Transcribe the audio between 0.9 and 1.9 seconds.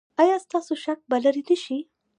به لرې نه شي؟